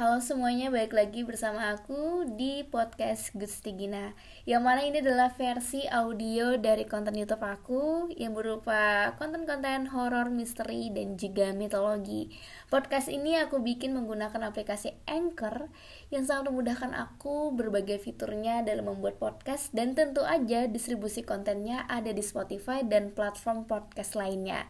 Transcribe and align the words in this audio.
Halo 0.00 0.16
semuanya, 0.24 0.72
balik 0.72 0.96
lagi 0.96 1.28
bersama 1.28 1.76
aku 1.76 2.24
di 2.32 2.64
podcast 2.64 3.36
Gusti 3.36 3.76
Gina 3.76 4.16
Yang 4.48 4.62
mana 4.64 4.80
ini 4.80 5.04
adalah 5.04 5.28
versi 5.28 5.84
audio 5.84 6.56
dari 6.56 6.88
konten 6.88 7.12
youtube 7.12 7.44
aku 7.44 8.08
Yang 8.16 8.32
berupa 8.32 9.12
konten-konten 9.20 9.92
horor, 9.92 10.32
misteri, 10.32 10.88
dan 10.88 11.20
juga 11.20 11.52
mitologi. 11.52 12.32
Podcast 12.72 13.12
ini 13.12 13.36
aku 13.44 13.60
bikin 13.60 13.92
menggunakan 13.92 14.40
aplikasi 14.48 14.96
Anchor 15.04 15.68
Yang 16.08 16.32
sangat 16.32 16.48
memudahkan 16.48 16.96
aku 16.96 17.52
berbagai 17.52 18.00
fiturnya 18.00 18.64
dalam 18.64 18.88
membuat 18.88 19.20
podcast 19.20 19.68
Dan 19.76 19.92
tentu 19.92 20.24
aja 20.24 20.64
distribusi 20.64 21.28
kontennya 21.28 21.84
ada 21.92 22.08
di 22.08 22.24
Spotify 22.24 22.80
dan 22.88 23.12
platform 23.12 23.68
podcast 23.68 24.16
lainnya. 24.16 24.64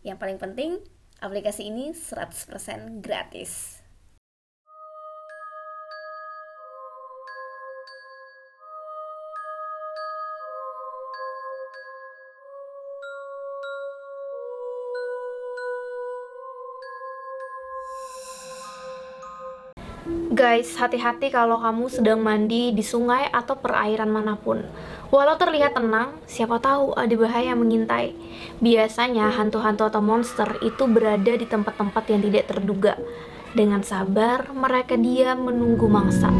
Yang 0.00 0.16
paling 0.16 0.40
penting, 0.40 0.80
aplikasi 1.20 1.68
ini 1.68 1.92
100% 1.92 3.04
gratis 3.04 3.81
Guys, 20.42 20.74
hati-hati 20.74 21.30
kalau 21.30 21.54
kamu 21.62 21.86
sedang 21.86 22.18
mandi 22.18 22.74
di 22.74 22.82
sungai 22.82 23.30
atau 23.30 23.54
perairan 23.54 24.10
mana 24.10 24.34
pun. 24.34 24.58
Walau 25.14 25.38
terlihat 25.38 25.78
tenang, 25.78 26.18
siapa 26.26 26.58
tahu 26.58 26.98
ada 26.98 27.14
bahaya 27.14 27.54
mengintai. 27.54 28.10
Biasanya 28.58 29.30
hantu-hantu 29.38 29.86
atau 29.86 30.02
monster 30.02 30.58
itu 30.66 30.90
berada 30.90 31.38
di 31.38 31.46
tempat-tempat 31.46 32.10
yang 32.10 32.26
tidak 32.26 32.50
terduga. 32.50 32.98
Dengan 33.54 33.86
sabar, 33.86 34.50
mereka 34.50 34.98
diam 34.98 35.46
menunggu 35.46 35.86
mangsa. 35.86 36.34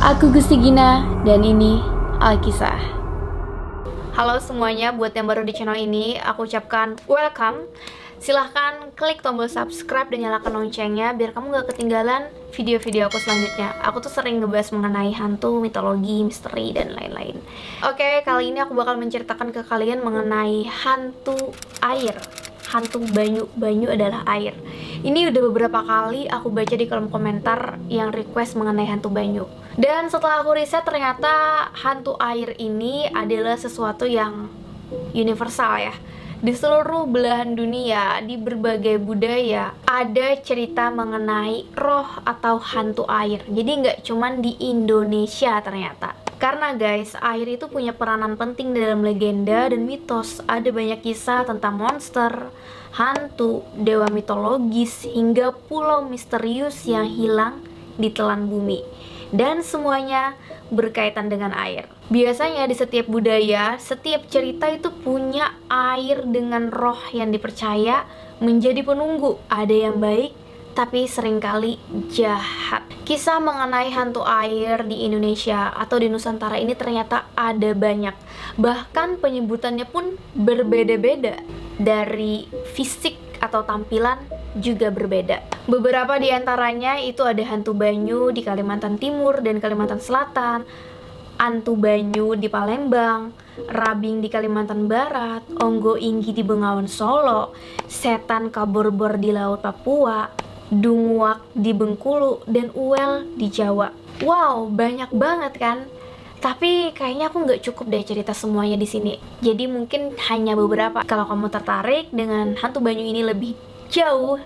Aku 0.00 0.32
Gusti 0.32 0.56
Gina 0.56 1.04
dan 1.28 1.44
ini 1.44 1.91
Alkisah. 2.22 2.78
Halo 4.14 4.38
semuanya, 4.38 4.94
buat 4.94 5.10
yang 5.10 5.26
baru 5.26 5.42
di 5.42 5.50
channel 5.58 5.74
ini, 5.74 6.14
aku 6.22 6.46
ucapkan 6.46 6.94
welcome. 7.10 7.66
Silahkan 8.22 8.94
klik 8.94 9.26
tombol 9.26 9.50
subscribe 9.50 10.06
dan 10.06 10.22
nyalakan 10.22 10.62
loncengnya 10.62 11.18
biar 11.18 11.34
kamu 11.34 11.50
gak 11.50 11.74
ketinggalan 11.74 12.30
video-video 12.54 13.10
aku 13.10 13.18
selanjutnya. 13.18 13.74
Aku 13.82 13.98
tuh 13.98 14.14
sering 14.14 14.38
ngebahas 14.38 14.70
mengenai 14.70 15.10
hantu, 15.10 15.58
mitologi, 15.58 16.22
misteri, 16.22 16.70
dan 16.70 16.94
lain-lain. 16.94 17.42
Oke, 17.90 18.22
kali 18.22 18.54
ini 18.54 18.62
aku 18.62 18.78
bakal 18.78 19.02
menceritakan 19.02 19.50
ke 19.50 19.66
kalian 19.66 20.06
mengenai 20.06 20.62
hantu 20.70 21.34
air 21.82 22.14
hantu 22.72 23.04
banyu 23.12 23.44
banyu 23.52 23.92
adalah 23.92 24.24
air 24.32 24.56
ini 25.04 25.28
udah 25.28 25.42
beberapa 25.52 25.84
kali 25.84 26.24
aku 26.26 26.48
baca 26.48 26.72
di 26.72 26.88
kolom 26.88 27.12
komentar 27.12 27.76
yang 27.92 28.08
request 28.10 28.56
mengenai 28.56 28.88
hantu 28.88 29.12
banyu 29.12 29.44
dan 29.76 30.08
setelah 30.08 30.40
aku 30.40 30.56
riset 30.56 30.82
ternyata 30.82 31.68
hantu 31.76 32.16
air 32.16 32.56
ini 32.56 33.12
adalah 33.12 33.60
sesuatu 33.60 34.08
yang 34.08 34.48
universal 35.12 35.76
ya 35.76 35.94
di 36.42 36.50
seluruh 36.50 37.06
belahan 37.06 37.54
dunia, 37.54 38.18
di 38.26 38.34
berbagai 38.34 38.98
budaya, 38.98 39.78
ada 39.86 40.34
cerita 40.42 40.90
mengenai 40.90 41.70
roh 41.78 42.18
atau 42.26 42.58
hantu 42.58 43.06
air. 43.06 43.46
Jadi 43.46 43.70
nggak 43.78 44.02
cuman 44.02 44.42
di 44.42 44.58
Indonesia 44.58 45.62
ternyata. 45.62 46.21
Karena 46.42 46.74
guys, 46.74 47.14
air 47.22 47.54
itu 47.54 47.70
punya 47.70 47.94
peranan 47.94 48.34
penting 48.34 48.74
dalam 48.74 49.06
legenda 49.06 49.70
dan 49.70 49.86
mitos. 49.86 50.42
Ada 50.50 50.74
banyak 50.74 50.98
kisah 50.98 51.46
tentang 51.46 51.78
monster, 51.78 52.50
hantu, 52.98 53.62
dewa 53.78 54.10
mitologis, 54.10 55.06
hingga 55.06 55.54
pulau 55.70 56.02
misterius 56.02 56.82
yang 56.82 57.06
hilang 57.06 57.62
di 57.94 58.10
telan 58.10 58.50
bumi. 58.50 58.82
Dan 59.30 59.62
semuanya 59.62 60.34
berkaitan 60.74 61.30
dengan 61.30 61.54
air. 61.54 61.86
Biasanya 62.10 62.66
di 62.66 62.74
setiap 62.74 63.06
budaya, 63.06 63.78
setiap 63.78 64.26
cerita 64.26 64.66
itu 64.66 64.90
punya 64.90 65.54
air 65.70 66.26
dengan 66.26 66.74
roh 66.74 66.98
yang 67.14 67.30
dipercaya 67.30 68.02
menjadi 68.42 68.82
penunggu. 68.82 69.38
Ada 69.46 69.86
yang 69.86 70.02
baik, 70.02 70.34
tapi 70.72 71.04
sering 71.04 71.38
kali 71.38 71.76
jahat. 72.12 72.84
Kisah 73.04 73.38
mengenai 73.38 73.92
hantu 73.92 74.24
air 74.24 74.84
di 74.88 75.04
Indonesia 75.04 75.68
atau 75.72 76.00
di 76.00 76.08
Nusantara 76.08 76.56
ini 76.56 76.72
ternyata 76.72 77.28
ada 77.36 77.76
banyak. 77.76 78.16
Bahkan 78.56 79.20
penyebutannya 79.20 79.84
pun 79.84 80.16
berbeda-beda 80.32 81.40
dari 81.76 82.48
fisik 82.72 83.20
atau 83.42 83.66
tampilan 83.66 84.22
juga 84.56 84.88
berbeda. 84.88 85.42
Beberapa 85.66 86.16
di 86.16 86.30
antaranya 86.30 86.96
itu 87.00 87.26
ada 87.26 87.42
hantu 87.42 87.74
banyu 87.74 88.30
di 88.30 88.40
Kalimantan 88.40 88.96
Timur 88.96 89.42
dan 89.42 89.58
Kalimantan 89.58 89.98
Selatan, 89.98 90.62
hantu 91.42 91.74
banyu 91.74 92.38
di 92.38 92.46
Palembang, 92.46 93.34
rabing 93.66 94.22
di 94.22 94.30
Kalimantan 94.30 94.86
Barat, 94.86 95.42
onggo 95.58 95.98
inggi 95.98 96.30
di 96.30 96.46
Bengawan 96.46 96.86
Solo, 96.86 97.50
setan 97.90 98.54
kabur-bor 98.54 99.18
di 99.18 99.34
Laut 99.34 99.58
Papua, 99.58 100.28
Dunguak 100.72 101.44
di 101.52 101.76
Bengkulu, 101.76 102.48
dan 102.48 102.72
Uel 102.72 103.28
di 103.36 103.52
Jawa. 103.52 103.92
Wow, 104.24 104.72
banyak 104.72 105.12
banget 105.12 105.52
kan? 105.60 105.84
Tapi 106.40 106.96
kayaknya 106.96 107.28
aku 107.28 107.44
nggak 107.44 107.60
cukup 107.60 107.92
deh 107.92 108.00
cerita 108.00 108.32
semuanya 108.32 108.80
di 108.80 108.88
sini. 108.88 109.20
Jadi 109.44 109.68
mungkin 109.68 110.16
hanya 110.32 110.56
beberapa. 110.56 111.04
Kalau 111.04 111.28
kamu 111.28 111.52
tertarik 111.52 112.08
dengan 112.08 112.56
hantu 112.56 112.80
banyu 112.80 113.04
ini 113.04 113.20
lebih 113.20 113.52
jauh, 113.92 114.40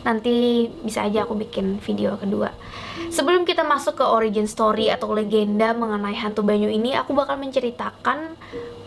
nanti 0.00 0.66
bisa 0.80 1.04
aja 1.04 1.28
aku 1.28 1.36
bikin 1.36 1.76
video 1.84 2.16
kedua. 2.16 2.50
Sebelum 3.12 3.44
kita 3.44 3.60
masuk 3.62 4.00
ke 4.00 4.04
origin 4.08 4.48
story 4.48 4.88
atau 4.88 5.12
legenda 5.12 5.76
mengenai 5.76 6.16
hantu 6.16 6.40
banyu 6.40 6.72
ini, 6.72 6.96
aku 6.96 7.12
bakal 7.12 7.36
menceritakan 7.36 8.32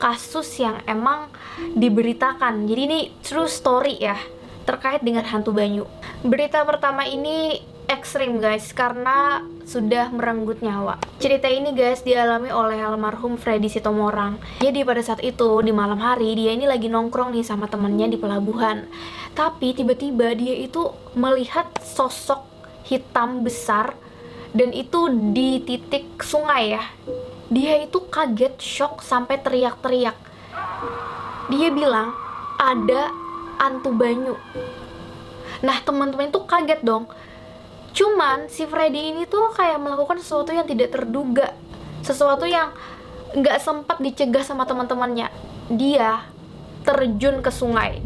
kasus 0.02 0.50
yang 0.58 0.82
emang 0.90 1.30
diberitakan. 1.78 2.66
Jadi 2.66 2.82
ini 2.82 3.00
true 3.22 3.48
story 3.48 4.02
ya 4.02 4.18
terkait 4.70 5.02
dengan 5.02 5.26
hantu 5.26 5.50
Banyu. 5.50 5.90
Berita 6.22 6.62
pertama 6.62 7.10
ini 7.10 7.58
ekstrim 7.90 8.38
guys 8.38 8.70
karena 8.70 9.42
sudah 9.66 10.14
merenggut 10.14 10.62
nyawa. 10.62 11.02
Cerita 11.18 11.50
ini 11.50 11.74
guys 11.74 12.06
dialami 12.06 12.54
oleh 12.54 12.78
almarhum 12.86 13.34
Freddy 13.34 13.66
Sitomorang. 13.66 14.38
Jadi 14.62 14.86
pada 14.86 15.02
saat 15.02 15.26
itu 15.26 15.66
di 15.66 15.74
malam 15.74 15.98
hari 15.98 16.38
dia 16.38 16.54
ini 16.54 16.70
lagi 16.70 16.86
nongkrong 16.86 17.34
nih 17.34 17.42
sama 17.42 17.66
temennya 17.66 18.14
di 18.14 18.22
pelabuhan. 18.22 18.86
Tapi 19.34 19.74
tiba-tiba 19.74 20.38
dia 20.38 20.54
itu 20.54 20.94
melihat 21.18 21.66
sosok 21.82 22.46
hitam 22.86 23.42
besar 23.42 23.98
dan 24.54 24.70
itu 24.70 25.10
di 25.34 25.66
titik 25.66 26.22
sungai 26.22 26.78
ya. 26.78 26.84
Dia 27.50 27.82
itu 27.82 28.06
kaget, 28.06 28.62
shock 28.62 29.02
sampai 29.02 29.42
teriak-teriak. 29.42 30.14
Dia 31.50 31.74
bilang 31.74 32.14
ada 32.62 33.29
antu 33.60 33.92
banyu. 33.92 34.40
Nah 35.60 35.78
teman-teman 35.84 36.32
itu 36.32 36.40
kaget 36.48 36.82
dong. 36.82 37.12
Cuman 37.92 38.48
si 38.48 38.64
Freddy 38.64 39.12
ini 39.12 39.28
tuh 39.28 39.52
kayak 39.52 39.78
melakukan 39.78 40.24
sesuatu 40.24 40.56
yang 40.56 40.64
tidak 40.64 40.96
terduga. 40.96 41.52
Sesuatu 42.00 42.48
yang 42.48 42.72
nggak 43.36 43.60
sempat 43.60 44.00
dicegah 44.00 44.42
sama 44.42 44.64
teman-temannya. 44.64 45.28
Dia 45.70 46.24
terjun 46.88 47.44
ke 47.44 47.52
sungai. 47.52 48.00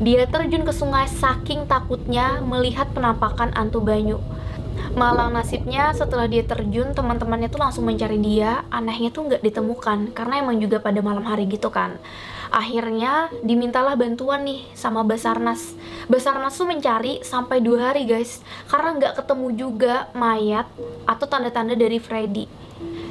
Dia 0.00 0.24
terjun 0.30 0.64
ke 0.64 0.72
sungai 0.72 1.04
saking 1.10 1.68
takutnya 1.68 2.40
melihat 2.40 2.88
penampakan 2.96 3.52
antu 3.52 3.84
banyu 3.84 4.16
malang 4.94 5.30
nasibnya 5.30 5.94
setelah 5.94 6.26
dia 6.26 6.42
terjun 6.42 6.92
teman-temannya 6.92 7.48
tuh 7.48 7.62
langsung 7.62 7.86
mencari 7.86 8.18
dia. 8.18 8.66
Anehnya 8.68 9.14
tuh 9.14 9.30
nggak 9.30 9.42
ditemukan 9.42 10.12
karena 10.12 10.42
emang 10.42 10.58
juga 10.58 10.82
pada 10.82 10.98
malam 11.00 11.22
hari 11.22 11.46
gitu 11.46 11.70
kan. 11.70 11.96
Akhirnya 12.50 13.30
dimintalah 13.46 13.94
bantuan 13.94 14.42
nih 14.42 14.66
sama 14.74 15.06
Basarnas. 15.06 15.78
Basarnas 16.10 16.58
tuh 16.58 16.66
mencari 16.66 17.22
sampai 17.22 17.62
dua 17.62 17.94
hari 17.94 18.04
guys. 18.10 18.42
Karena 18.66 18.98
nggak 18.98 19.22
ketemu 19.22 19.46
juga 19.54 20.10
mayat 20.12 20.66
atau 21.06 21.26
tanda-tanda 21.30 21.78
dari 21.78 22.02
Freddy. 22.02 22.50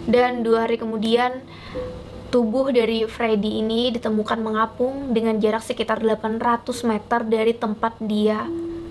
Dan 0.04 0.44
dua 0.44 0.68
hari 0.68 0.76
kemudian 0.76 1.40
tubuh 2.30 2.70
dari 2.70 3.08
Freddy 3.10 3.64
ini 3.64 3.90
ditemukan 3.96 4.38
mengapung 4.38 5.16
dengan 5.16 5.42
jarak 5.42 5.66
sekitar 5.66 6.04
800 6.04 6.62
meter 6.86 7.20
dari 7.26 7.54
tempat 7.58 7.98
dia 7.98 8.46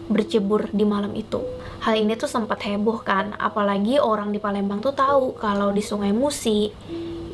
bercebur 0.09 0.73
di 0.73 0.85
malam 0.89 1.13
itu. 1.15 1.45
Hal 1.85 1.95
ini 1.95 2.19
tuh 2.19 2.27
sempat 2.27 2.65
heboh 2.65 3.05
kan, 3.05 3.37
apalagi 3.39 4.03
orang 4.03 4.35
di 4.35 4.43
Palembang 4.43 4.83
tuh 4.83 4.97
tahu 4.97 5.37
kalau 5.39 5.71
di 5.71 5.85
Sungai 5.85 6.11
Musi 6.11 6.73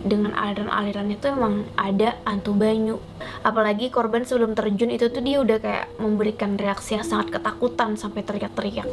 dengan 0.04 0.36
aliran-alirannya 0.36 1.16
tuh 1.16 1.32
emang 1.32 1.64
ada 1.80 2.20
antu 2.28 2.52
banyu 2.52 3.00
apalagi 3.40 3.88
korban 3.88 4.28
sebelum 4.28 4.52
terjun 4.52 4.92
itu 4.92 5.08
tuh 5.08 5.24
dia 5.24 5.40
udah 5.40 5.58
kayak 5.58 5.86
memberikan 5.96 6.60
reaksi 6.60 7.00
yang 7.00 7.08
sangat 7.08 7.40
ketakutan 7.40 7.96
sampai 7.96 8.20
teriak-teriak 8.20 8.92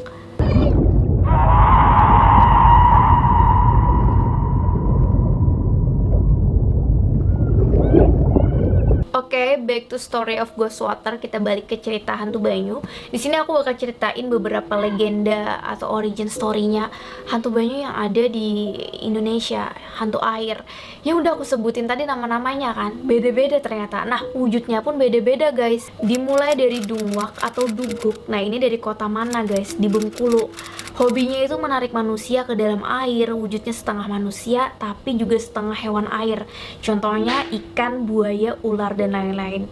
okay, 9.31 9.55
back 9.55 9.87
to 9.87 9.95
story 9.95 10.35
of 10.35 10.51
Ghost 10.59 10.83
Water. 10.83 11.15
Kita 11.15 11.39
balik 11.39 11.71
ke 11.71 11.79
cerita 11.79 12.19
hantu 12.19 12.43
Banyu. 12.43 12.83
Di 13.07 13.15
sini 13.15 13.39
aku 13.39 13.55
bakal 13.55 13.79
ceritain 13.79 14.27
beberapa 14.27 14.75
legenda 14.75 15.63
atau 15.63 15.87
origin 15.87 16.27
story-nya 16.27 16.91
hantu 17.31 17.47
Banyu 17.47 17.87
yang 17.87 17.95
ada 17.95 18.27
di 18.27 18.75
Indonesia, 18.99 19.71
hantu 19.95 20.19
air. 20.19 20.67
Yang 21.07 21.15
udah 21.23 21.31
aku 21.39 21.47
sebutin 21.47 21.87
tadi 21.87 22.03
nama-namanya 22.03 22.75
kan, 22.75 22.91
beda-beda 23.07 23.63
ternyata. 23.63 24.03
Nah, 24.03 24.19
wujudnya 24.35 24.83
pun 24.83 24.99
beda-beda, 24.99 25.55
guys. 25.55 25.87
Dimulai 26.03 26.59
dari 26.59 26.83
Dungwak 26.83 27.39
atau 27.39 27.71
Duguk. 27.71 28.27
Nah, 28.27 28.43
ini 28.43 28.59
dari 28.59 28.83
kota 28.83 29.07
mana, 29.07 29.47
guys? 29.47 29.79
Di 29.79 29.87
Bengkulu. 29.87 30.51
Hobinya 30.91 31.39
itu 31.39 31.55
menarik 31.55 31.95
manusia 31.95 32.43
ke 32.43 32.51
dalam 32.51 32.83
air, 32.83 33.31
wujudnya 33.31 33.71
setengah 33.71 34.11
manusia 34.11 34.75
tapi 34.75 35.15
juga 35.15 35.39
setengah 35.39 35.77
hewan 35.79 36.07
air. 36.11 36.43
Contohnya 36.83 37.47
ikan, 37.47 38.03
buaya, 38.03 38.59
ular 38.59 38.91
dan 38.99 39.15
lain-lain. 39.15 39.71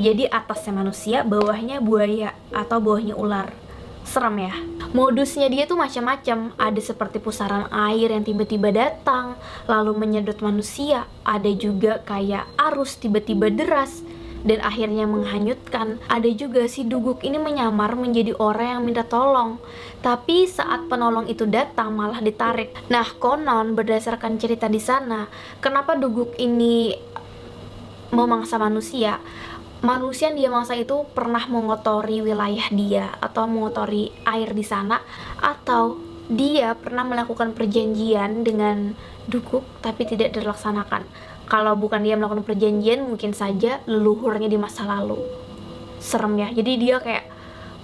Jadi 0.00 0.30
atasnya 0.30 0.72
manusia, 0.80 1.26
bawahnya 1.26 1.82
buaya 1.82 2.32
atau 2.54 2.78
bawahnya 2.78 3.18
ular. 3.18 3.50
Serem 4.06 4.46
ya. 4.46 4.54
Modusnya 4.96 5.50
dia 5.50 5.66
tuh 5.66 5.76
macam-macam. 5.76 6.54
Ada 6.56 6.80
seperti 6.80 7.18
pusaran 7.20 7.68
air 7.68 8.10
yang 8.14 8.24
tiba-tiba 8.24 8.72
datang, 8.72 9.36
lalu 9.68 9.92
menyedot 9.98 10.38
manusia. 10.40 11.04
Ada 11.26 11.50
juga 11.52 12.00
kayak 12.06 12.46
arus 12.56 12.96
tiba-tiba 12.96 13.52
deras 13.52 14.02
dan 14.44 14.58
akhirnya 14.64 15.04
menghanyutkan. 15.04 16.00
Ada 16.08 16.30
juga 16.32 16.66
si 16.66 16.84
duguk 16.86 17.24
ini 17.24 17.36
menyamar 17.36 17.96
menjadi 17.96 18.36
orang 18.38 18.78
yang 18.78 18.82
minta 18.84 19.04
tolong. 19.04 19.60
Tapi 20.00 20.48
saat 20.48 20.88
penolong 20.88 21.28
itu 21.28 21.44
datang 21.44 21.92
malah 21.92 22.24
ditarik. 22.24 22.72
Nah, 22.88 23.04
konon 23.20 23.76
berdasarkan 23.76 24.40
cerita 24.40 24.66
di 24.66 24.80
sana, 24.80 25.28
kenapa 25.60 25.96
duguk 25.96 26.36
ini 26.40 26.96
memangsa 28.10 28.58
manusia 28.58 29.22
manusia 29.80 30.28
yang 30.28 30.36
dia 30.36 30.50
mangsa 30.52 30.76
itu 30.76 31.08
pernah 31.16 31.40
mengotori 31.48 32.20
wilayah 32.20 32.68
dia 32.68 33.16
atau 33.16 33.48
mengotori 33.48 34.12
air 34.28 34.52
di 34.52 34.60
sana 34.60 35.00
atau 35.40 36.09
dia 36.30 36.78
pernah 36.78 37.02
melakukan 37.02 37.52
perjanjian 37.58 38.46
dengan 38.46 38.94
dukuk 39.26 39.66
tapi 39.82 40.06
tidak 40.06 40.30
dilaksanakan 40.38 41.02
kalau 41.50 41.74
bukan 41.74 42.06
dia 42.06 42.14
melakukan 42.14 42.46
perjanjian 42.46 43.10
mungkin 43.10 43.34
saja 43.34 43.82
leluhurnya 43.90 44.46
di 44.46 44.54
masa 44.54 44.86
lalu. 44.86 45.18
Serem 45.98 46.38
ya. 46.38 46.54
Jadi 46.54 46.72
dia 46.78 47.02
kayak 47.02 47.26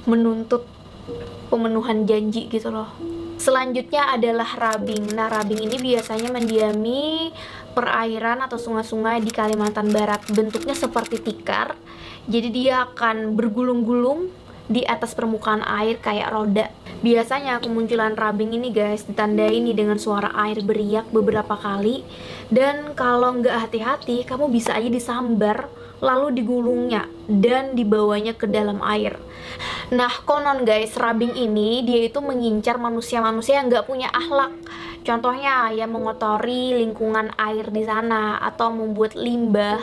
menuntut 0.07 0.63
pemenuhan 1.51 2.07
janji 2.07 2.47
gitu 2.47 2.71
loh. 2.71 2.87
Selanjutnya 3.43 4.15
adalah 4.15 4.47
rabing. 4.47 5.11
Nah 5.19 5.27
rabing 5.27 5.67
ini 5.67 5.77
biasanya 5.83 6.31
mendiami 6.31 7.35
perairan 7.75 8.41
atau 8.47 8.57
sungai-sungai 8.57 9.19
di 9.21 9.35
Kalimantan 9.35 9.91
Barat. 9.91 10.23
Bentuknya 10.31 10.73
seperti 10.73 11.21
tikar, 11.21 11.75
jadi 12.31 12.49
dia 12.49 12.75
akan 12.87 13.35
bergulung-gulung 13.35 14.31
di 14.67 14.83
atas 14.83 15.15
permukaan 15.15 15.63
air 15.63 15.99
kayak 16.03 16.31
roda. 16.31 16.67
Biasanya 17.03 17.63
kemunculan 17.63 18.19
rabing 18.19 18.57
ini 18.57 18.75
guys 18.75 19.07
ditandai 19.07 19.63
nih 19.63 19.77
dengan 19.77 19.99
suara 20.01 20.33
air 20.47 20.63
beriak 20.65 21.11
beberapa 21.15 21.55
kali 21.55 22.03
dan 22.51 22.97
kalau 22.99 23.37
nggak 23.39 23.69
hati-hati 23.69 24.27
kamu 24.27 24.51
bisa 24.51 24.75
aja 24.75 24.91
disambar 24.91 25.71
lalu 26.03 26.43
digulungnya 26.43 27.09
dan 27.25 27.73
dibawanya 27.73 28.37
ke 28.37 28.45
dalam 28.51 28.83
air. 28.85 29.17
Nah 29.95 30.13
konon 30.27 30.67
guys 30.67 30.99
rabing 30.99 31.37
ini 31.39 31.87
dia 31.87 32.11
itu 32.11 32.19
mengincar 32.21 32.77
manusia-manusia 32.77 33.63
yang 33.63 33.71
nggak 33.71 33.87
punya 33.87 34.11
akhlak 34.11 34.53
Contohnya 35.07 35.71
ya 35.71 35.87
mengotori 35.87 36.75
lingkungan 36.83 37.31
air 37.39 37.71
di 37.71 37.87
sana 37.87 38.43
atau 38.43 38.75
membuat 38.75 39.15
limbah 39.15 39.79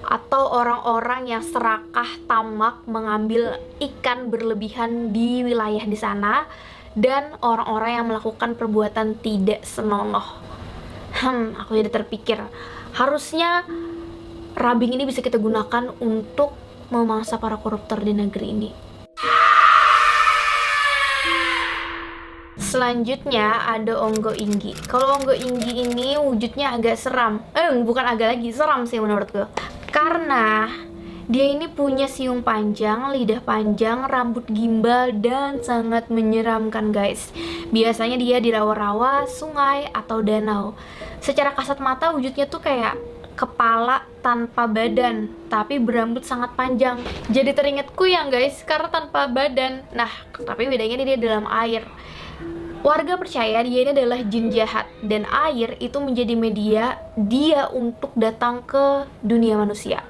atau 0.00 0.48
orang-orang 0.48 1.28
yang 1.28 1.44
serakah 1.44 2.08
tamak 2.24 2.80
mengambil 2.88 3.60
ikan 3.76 4.32
berlebihan 4.32 5.12
di 5.12 5.44
wilayah 5.44 5.84
di 5.84 5.98
sana 6.00 6.48
dan 6.96 7.36
orang-orang 7.44 8.00
yang 8.00 8.06
melakukan 8.08 8.56
perbuatan 8.56 9.20
tidak 9.20 9.60
senonoh. 9.68 10.40
Hmm, 11.20 11.52
aku 11.52 11.76
jadi 11.76 11.92
terpikir 11.92 12.40
harusnya 12.96 13.68
rabing 14.56 14.96
ini 14.96 15.04
bisa 15.04 15.20
kita 15.20 15.36
gunakan 15.36 15.92
untuk 16.00 16.56
memangsa 16.88 17.36
para 17.36 17.60
koruptor 17.60 18.00
di 18.00 18.16
negeri 18.16 18.46
ini. 18.48 18.70
Selanjutnya 22.62 23.66
ada 23.66 23.98
onggo 23.98 24.30
inggi. 24.30 24.78
Kalau 24.86 25.18
onggo 25.18 25.34
inggi 25.34 25.82
ini 25.82 26.14
wujudnya 26.14 26.78
agak 26.78 26.94
seram. 26.94 27.42
Eh, 27.58 27.74
bukan 27.82 28.06
agak 28.06 28.38
lagi, 28.38 28.54
seram 28.54 28.86
sih 28.86 29.02
menurutku. 29.02 29.50
Karena 29.90 30.70
dia 31.26 31.50
ini 31.50 31.66
punya 31.66 32.06
siung 32.06 32.46
panjang, 32.46 33.10
lidah 33.10 33.42
panjang, 33.42 34.06
rambut 34.06 34.46
gimbal, 34.46 35.10
dan 35.10 35.58
sangat 35.58 36.06
menyeramkan 36.06 36.94
guys. 36.94 37.34
Biasanya 37.74 38.14
dia 38.14 38.38
di 38.38 38.54
rawa-rawa, 38.54 39.26
sungai, 39.26 39.90
atau 39.90 40.22
danau. 40.22 40.78
Secara 41.18 41.58
kasat 41.58 41.82
mata 41.82 42.14
wujudnya 42.14 42.46
tuh 42.46 42.62
kayak 42.62 42.94
kepala 43.32 44.04
tanpa 44.20 44.68
badan 44.68 45.32
tapi 45.48 45.80
berambut 45.80 46.22
sangat 46.22 46.52
panjang 46.52 47.00
jadi 47.32 47.56
teringatku 47.56 48.04
yang 48.04 48.28
guys 48.28 48.60
karena 48.62 48.92
tanpa 48.92 49.24
badan 49.26 49.82
nah 49.96 50.10
tapi 50.36 50.68
bedanya 50.68 51.00
dia 51.00 51.16
dalam 51.16 51.48
air 51.48 51.82
Warga 52.82 53.14
percaya 53.14 53.62
dia 53.62 53.86
ini 53.86 53.94
adalah 53.94 54.26
jin 54.26 54.50
jahat 54.50 54.90
dan 55.06 55.22
air 55.30 55.78
itu 55.78 56.02
menjadi 56.02 56.34
media 56.34 56.98
dia 57.14 57.70
untuk 57.70 58.10
datang 58.18 58.66
ke 58.66 59.06
dunia 59.22 59.54
manusia. 59.54 60.02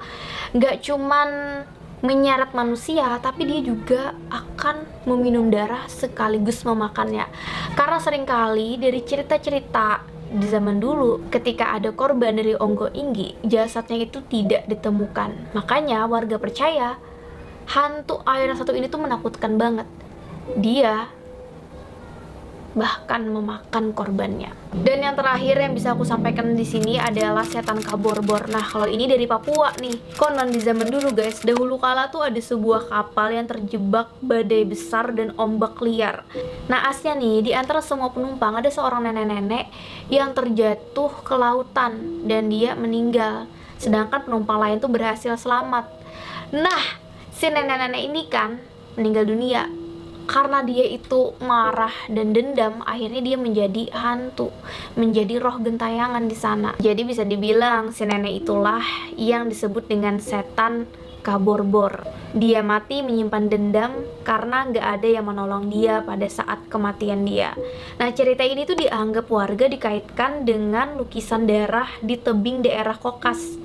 Gak 0.57 0.81
cuman 0.81 1.61
menyeret 2.01 2.49
manusia, 2.57 3.21
tapi 3.21 3.45
dia 3.45 3.61
juga 3.61 4.17
akan 4.33 5.05
meminum 5.05 5.53
darah 5.53 5.85
sekaligus 5.85 6.65
memakannya. 6.65 7.29
Karena 7.77 8.01
sering 8.01 8.25
kali 8.25 8.81
dari 8.81 9.05
cerita-cerita 9.05 10.01
di 10.33 10.49
zaman 10.49 10.81
dulu, 10.81 11.29
ketika 11.29 11.77
ada 11.77 11.93
korban 11.93 12.33
dari 12.33 12.57
Onggo 12.57 12.89
Inggi, 12.89 13.37
jasadnya 13.45 14.01
itu 14.01 14.25
tidak 14.25 14.65
ditemukan. 14.65 15.53
Makanya 15.53 16.09
warga 16.09 16.41
percaya 16.41 16.97
hantu 17.69 18.25
air 18.25 18.49
satu 18.57 18.73
ini 18.73 18.89
tuh 18.89 18.97
menakutkan 18.97 19.61
banget. 19.61 19.85
Dia 20.57 21.07
bahkan 22.73 23.21
memakan 23.29 23.93
korbannya. 23.93 24.53
Dan 24.73 25.05
yang 25.05 25.13
terakhir 25.13 25.61
yang 25.61 25.77
bisa 25.77 25.93
aku 25.93 26.01
sampaikan 26.01 26.57
di 26.57 26.65
sini 26.65 26.97
adalah 26.97 27.45
setan 27.45 27.77
kaborbor. 27.77 28.49
Nah, 28.49 28.65
kalau 28.65 28.89
ini 28.89 29.05
dari 29.05 29.29
Papua 29.29 29.69
nih. 29.77 30.17
Konon 30.17 30.49
di 30.49 30.57
zaman 30.57 30.89
dulu 30.89 31.13
guys, 31.13 31.45
dahulu 31.45 31.77
kala 31.77 32.09
tuh 32.09 32.25
ada 32.25 32.41
sebuah 32.41 32.89
kapal 32.89 33.37
yang 33.37 33.45
terjebak 33.45 34.09
badai 34.19 34.65
besar 34.65 35.13
dan 35.13 35.31
ombak 35.37 35.77
liar. 35.85 36.25
Nah, 36.65 36.89
asnya 36.89 37.13
nih, 37.13 37.45
di 37.45 37.51
antara 37.53 37.85
semua 37.85 38.09
penumpang 38.09 38.57
ada 38.57 38.69
seorang 38.73 39.05
nenek-nenek 39.05 39.69
yang 40.09 40.33
terjatuh 40.33 41.13
ke 41.21 41.35
lautan 41.37 42.25
dan 42.25 42.49
dia 42.49 42.73
meninggal. 42.73 43.45
Sedangkan 43.77 44.25
penumpang 44.25 44.57
lain 44.57 44.81
tuh 44.81 44.89
berhasil 44.89 45.37
selamat. 45.37 45.85
Nah, 46.49 46.81
si 47.29 47.45
nenek-nenek 47.53 48.01
ini 48.01 48.21
kan 48.25 48.57
meninggal 48.97 49.25
dunia 49.29 49.82
karena 50.25 50.63
dia 50.63 50.85
itu 50.87 51.35
marah 51.43 51.93
dan 52.07 52.31
dendam 52.31 52.81
akhirnya 52.83 53.21
dia 53.21 53.37
menjadi 53.37 53.83
hantu 53.93 54.49
menjadi 54.95 55.39
roh 55.41 55.57
gentayangan 55.59 56.25
di 56.25 56.37
sana. 56.37 56.71
Jadi 56.79 57.01
bisa 57.03 57.23
dibilang 57.25 57.91
si 57.91 58.05
nenek 58.05 58.45
itulah 58.45 58.83
yang 59.17 59.49
disebut 59.49 59.89
dengan 59.89 60.17
setan 60.17 60.85
kaborbor. 61.23 62.03
Dia 62.35 62.59
mati 62.65 62.99
menyimpan 62.99 63.45
dendam 63.47 63.91
karena 64.27 64.67
nggak 64.67 64.87
ada 64.99 65.07
yang 65.07 65.25
menolong 65.29 65.71
dia 65.71 66.03
pada 66.03 66.27
saat 66.27 66.67
kematian 66.67 67.23
dia. 67.23 67.55
Nah 67.97 68.09
cerita 68.11 68.43
ini 68.43 68.67
tuh 68.67 68.75
dianggap 68.75 69.31
warga 69.31 69.71
dikaitkan 69.71 70.43
dengan 70.43 70.99
lukisan 70.99 71.47
darah 71.47 71.87
di 72.03 72.19
tebing 72.19 72.65
daerah 72.65 72.99
Kokas 72.99 73.62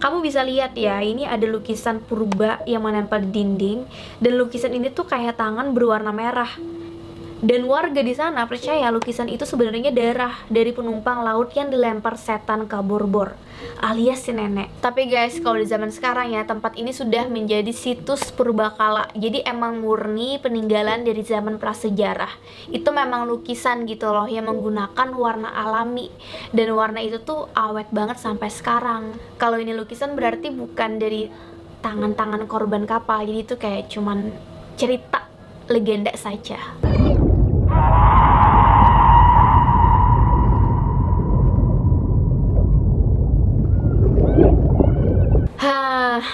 kamu 0.00 0.24
bisa 0.24 0.40
lihat 0.40 0.72
ya 0.80 1.04
ini 1.04 1.28
ada 1.28 1.44
lukisan 1.44 2.00
purba 2.00 2.64
yang 2.64 2.88
menempel 2.88 3.20
di 3.20 3.30
dinding. 3.36 3.84
Dan 4.16 4.40
lukisan 4.40 4.72
ini 4.72 4.88
tuh 4.88 5.04
kayak 5.04 5.36
tangan 5.36 5.76
berwarna 5.76 6.08
merah 6.08 6.48
dan 7.40 7.64
warga 7.64 8.04
di 8.04 8.12
sana 8.12 8.44
percaya 8.44 8.92
lukisan 8.92 9.32
itu 9.32 9.48
sebenarnya 9.48 9.88
darah 9.92 10.36
dari 10.52 10.76
penumpang 10.76 11.24
laut 11.24 11.52
yang 11.56 11.72
dilempar 11.72 12.20
setan 12.20 12.68
kaborbor 12.68 13.32
alias 13.80 14.28
si 14.28 14.32
nenek. 14.32 14.68
Tapi 14.80 15.08
guys, 15.08 15.40
kalau 15.40 15.60
di 15.60 15.68
zaman 15.68 15.92
sekarang 15.92 16.32
ya 16.32 16.44
tempat 16.44 16.76
ini 16.76 16.92
sudah 16.92 17.28
menjadi 17.28 17.72
situs 17.72 18.28
purbakala. 18.32 19.08
Jadi 19.16 19.44
emang 19.44 19.80
murni 19.80 20.36
peninggalan 20.40 21.04
dari 21.04 21.24
zaman 21.24 21.56
prasejarah. 21.56 22.30
Itu 22.68 22.92
memang 22.92 23.28
lukisan 23.28 23.88
gitu 23.88 24.12
loh 24.12 24.28
yang 24.28 24.48
menggunakan 24.48 25.08
warna 25.16 25.48
alami 25.52 26.12
dan 26.52 26.68
warna 26.76 27.00
itu 27.00 27.20
tuh 27.24 27.48
awet 27.56 27.88
banget 27.92 28.20
sampai 28.20 28.48
sekarang. 28.52 29.16
Kalau 29.40 29.56
ini 29.56 29.72
lukisan 29.72 30.16
berarti 30.16 30.52
bukan 30.52 31.00
dari 31.00 31.28
tangan-tangan 31.80 32.44
korban 32.44 32.84
kapal. 32.84 33.24
Jadi 33.24 33.40
itu 33.40 33.54
kayak 33.56 33.88
cuman 33.88 34.28
cerita 34.76 35.24
legenda 35.68 36.12
saja. 36.16 36.99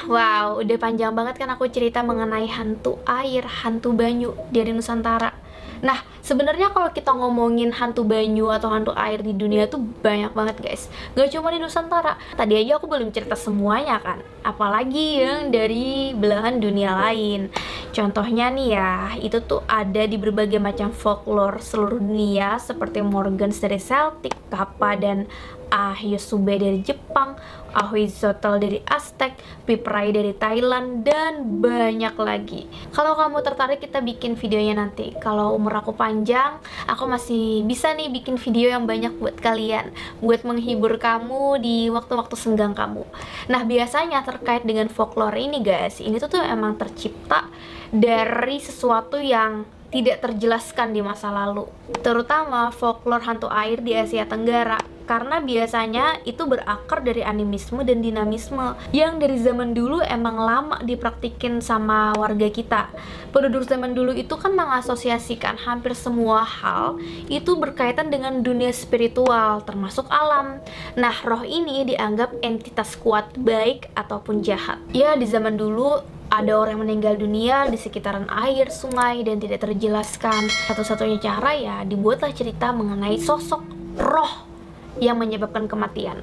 Wow, 0.04 0.60
udah 0.60 0.76
panjang 0.76 1.16
banget 1.16 1.40
kan 1.40 1.48
aku 1.48 1.72
cerita 1.72 2.04
mengenai 2.04 2.44
hantu 2.52 3.00
air, 3.08 3.48
hantu 3.64 3.96
banyu 3.96 4.36
dari 4.52 4.76
Nusantara. 4.76 5.46
Nah, 5.84 6.00
sebenarnya 6.24 6.72
kalau 6.72 6.88
kita 6.88 7.12
ngomongin 7.12 7.68
hantu 7.68 8.00
banyu 8.00 8.48
atau 8.48 8.72
hantu 8.72 8.96
air 8.96 9.20
di 9.20 9.36
dunia 9.36 9.68
tuh 9.68 9.80
banyak 9.80 10.32
banget 10.32 10.56
guys. 10.64 10.88
Gak 11.12 11.36
cuma 11.36 11.52
di 11.52 11.60
Nusantara. 11.60 12.16
Tadi 12.32 12.56
aja 12.56 12.80
aku 12.80 12.88
belum 12.88 13.12
cerita 13.12 13.36
semuanya 13.36 14.00
kan. 14.00 14.24
Apalagi 14.40 15.20
yang 15.20 15.52
dari 15.52 16.16
belahan 16.16 16.62
dunia 16.62 16.96
lain. 16.96 17.52
Contohnya 17.92 18.48
nih 18.52 18.68
ya, 18.76 18.92
itu 19.20 19.40
tuh 19.44 19.64
ada 19.68 20.04
di 20.04 20.16
berbagai 20.16 20.60
macam 20.60 20.92
folklore 20.92 21.60
seluruh 21.60 22.00
dunia 22.00 22.56
seperti 22.60 23.00
Morgans 23.00 23.60
dari 23.60 23.80
Celtic, 23.80 24.36
Kappa 24.48 24.96
dan 24.96 25.28
Ahyosube 25.76 26.56
dari 26.56 26.80
Jepang, 26.80 27.36
Ahuizotl 27.76 28.56
dari 28.56 28.80
Aztec, 28.88 29.36
Piprai 29.68 30.08
dari 30.08 30.32
Thailand, 30.32 31.04
dan 31.04 31.60
banyak 31.60 32.16
lagi. 32.16 32.64
Kalau 32.96 33.12
kamu 33.12 33.44
tertarik 33.44 33.84
kita 33.84 34.00
bikin 34.00 34.40
videonya 34.40 34.80
nanti. 34.80 35.12
Kalau 35.20 35.52
umur 35.52 35.84
aku 35.84 35.92
panjang, 35.92 36.56
aku 36.88 37.04
masih 37.04 37.60
bisa 37.68 37.92
nih 37.92 38.08
bikin 38.08 38.40
video 38.40 38.72
yang 38.72 38.88
banyak 38.88 39.12
buat 39.20 39.36
kalian, 39.36 39.92
buat 40.24 40.40
menghibur 40.48 40.96
kamu 40.96 41.60
di 41.60 41.92
waktu-waktu 41.92 42.32
senggang 42.40 42.72
kamu. 42.72 43.04
Nah, 43.52 43.68
biasanya 43.68 44.24
terkait 44.24 44.64
dengan 44.64 44.88
folklore 44.88 45.36
ini 45.36 45.60
guys, 45.60 46.00
ini 46.00 46.16
tuh 46.16 46.32
tuh 46.32 46.42
emang 46.42 46.80
tercipta 46.80 47.44
dari 47.92 48.56
sesuatu 48.56 49.20
yang 49.20 49.68
tidak 49.92 50.18
terjelaskan 50.24 50.90
di 50.90 51.00
masa 51.04 51.30
lalu, 51.30 51.70
terutama 52.02 52.74
folklore 52.74 53.22
hantu 53.22 53.46
air 53.46 53.78
di 53.78 53.94
Asia 53.94 54.26
Tenggara 54.26 54.95
karena 55.06 55.38
biasanya 55.38 56.20
itu 56.26 56.42
berakar 56.44 57.00
dari 57.00 57.22
animisme 57.22 57.86
dan 57.86 58.02
dinamisme 58.02 58.74
yang 58.90 59.22
dari 59.22 59.38
zaman 59.38 59.72
dulu 59.72 60.02
emang 60.02 60.36
lama 60.36 60.76
dipraktikin 60.82 61.62
sama 61.62 62.12
warga 62.18 62.50
kita. 62.50 62.90
Penduduk 63.30 63.64
zaman 63.70 63.94
dulu 63.94 64.12
itu 64.12 64.34
kan 64.34 64.52
mengasosiasikan 64.52 65.62
hampir 65.62 65.94
semua 65.94 66.42
hal 66.42 66.98
itu 67.30 67.54
berkaitan 67.54 68.10
dengan 68.10 68.42
dunia 68.42 68.74
spiritual 68.74 69.62
termasuk 69.62 70.10
alam. 70.10 70.58
Nah, 70.98 71.14
roh 71.22 71.46
ini 71.46 71.86
dianggap 71.86 72.42
entitas 72.42 72.98
kuat 72.98 73.30
baik 73.38 73.88
ataupun 73.94 74.42
jahat. 74.42 74.82
Ya, 74.90 75.14
di 75.14 75.24
zaman 75.24 75.54
dulu 75.54 76.02
ada 76.26 76.58
orang 76.58 76.74
yang 76.74 76.82
meninggal 76.82 77.14
dunia 77.14 77.70
di 77.70 77.78
sekitaran 77.78 78.26
air, 78.26 78.66
sungai, 78.74 79.22
dan 79.22 79.38
tidak 79.38 79.62
terjelaskan. 79.62 80.50
Satu-satunya 80.66 81.22
cara 81.22 81.54
ya 81.54 81.76
dibuatlah 81.86 82.34
cerita 82.34 82.74
mengenai 82.74 83.14
sosok 83.22 83.62
roh 83.96 84.55
yang 85.02 85.20
menyebabkan 85.20 85.68
kematian. 85.68 86.20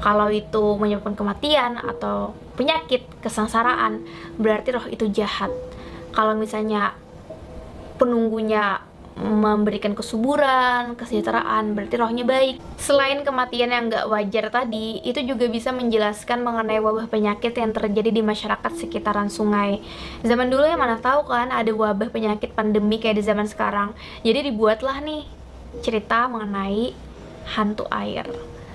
Kalau 0.00 0.28
itu 0.28 0.76
menyebabkan 0.76 1.16
kematian 1.16 1.80
atau 1.80 2.36
penyakit, 2.56 3.08
kesengsaraan, 3.24 4.04
berarti 4.36 4.76
roh 4.76 4.86
itu 4.88 5.08
jahat. 5.08 5.48
Kalau 6.12 6.36
misalnya 6.36 6.96
penunggunya 7.96 8.84
memberikan 9.16 9.96
kesuburan, 9.96 10.92
kesejahteraan, 10.92 11.72
berarti 11.72 11.96
rohnya 11.96 12.24
baik. 12.28 12.60
Selain 12.76 13.24
kematian 13.24 13.72
yang 13.72 13.88
gak 13.88 14.12
wajar 14.12 14.52
tadi, 14.52 15.00
itu 15.00 15.24
juga 15.24 15.48
bisa 15.48 15.72
menjelaskan 15.72 16.44
mengenai 16.44 16.76
wabah 16.84 17.08
penyakit 17.08 17.56
yang 17.56 17.72
terjadi 17.72 18.12
di 18.12 18.20
masyarakat 18.20 18.72
sekitaran 18.76 19.32
sungai. 19.32 19.80
Zaman 20.20 20.52
dulu 20.52 20.68
yang 20.68 20.76
mana 20.76 21.00
tahu 21.00 21.32
kan 21.32 21.48
ada 21.48 21.72
wabah 21.72 22.12
penyakit 22.12 22.52
pandemi 22.52 23.00
kayak 23.00 23.16
di 23.16 23.24
zaman 23.24 23.48
sekarang. 23.48 23.96
Jadi 24.20 24.52
dibuatlah 24.52 25.00
nih 25.00 25.24
cerita 25.80 26.28
mengenai 26.28 27.05
hantu 27.46 27.86
air. 27.94 28.26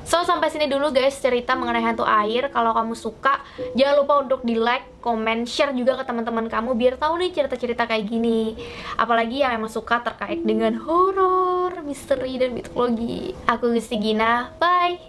So 0.02 0.20
sampai 0.28 0.52
sini 0.52 0.68
dulu 0.68 0.92
guys 0.92 1.16
cerita 1.24 1.56
mengenai 1.56 1.86
hantu 1.86 2.04
air. 2.04 2.52
Kalau 2.52 2.76
kamu 2.76 3.00
suka, 3.00 3.40
jangan 3.78 3.96
lupa 4.04 4.14
untuk 4.20 4.42
di 4.44 4.60
like, 4.60 5.00
comment, 5.00 5.48
share 5.48 5.72
juga 5.72 5.96
ke 5.96 6.04
teman-teman 6.04 6.52
kamu 6.52 6.76
biar 6.76 6.96
tahu 7.00 7.22
nih 7.22 7.32
cerita-cerita 7.32 7.88
kayak 7.88 8.12
gini. 8.12 8.60
Apalagi 9.00 9.40
yang 9.40 9.56
emang 9.56 9.72
suka 9.72 10.04
terkait 10.04 10.44
dengan 10.44 10.76
horor, 10.84 11.80
misteri 11.86 12.36
dan 12.36 12.52
mitologi. 12.52 13.32
Aku 13.48 13.72
Gusti 13.72 14.02
Gina, 14.02 14.52
bye. 14.60 15.00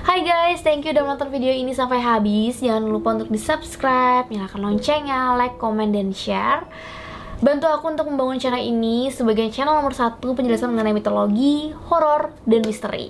Hai 0.00 0.26
guys, 0.26 0.66
thank 0.66 0.82
you 0.82 0.90
udah 0.90 1.06
nonton 1.06 1.30
video 1.30 1.54
ini 1.54 1.70
sampai 1.70 2.02
habis. 2.02 2.58
Jangan 2.58 2.90
lupa 2.90 3.14
untuk 3.14 3.30
di 3.30 3.38
subscribe, 3.38 4.26
nyalakan 4.26 4.66
loncengnya, 4.66 5.38
like, 5.38 5.54
comment, 5.62 5.94
dan 5.94 6.10
share. 6.10 6.66
Bantu 7.40 7.72
aku 7.72 7.88
untuk 7.88 8.04
membangun 8.12 8.36
channel 8.36 8.60
ini 8.60 9.08
sebagai 9.08 9.48
channel 9.48 9.80
nomor 9.80 9.96
satu 9.96 10.36
penjelasan 10.36 10.76
mengenai 10.76 10.92
mitologi, 10.92 11.72
horor, 11.88 12.36
dan 12.44 12.60
misteri. 12.68 12.98